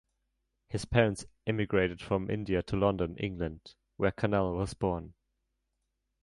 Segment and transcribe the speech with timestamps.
[0.67, 5.13] His parents emigrated from India to London, England, where Kanal was born.